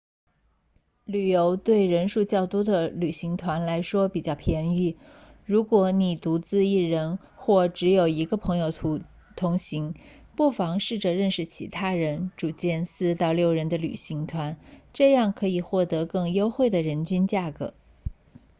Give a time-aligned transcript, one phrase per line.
[1.05, 4.97] 旅游对人数较多的旅行团来说比较便宜
[5.45, 8.73] 如果你独自一人或只有一个朋友
[9.35, 9.93] 同行
[10.35, 14.57] 不妨试着认识其他人组建4到6人的旅行团
[14.91, 17.75] 这样可以获得更优惠的人均价格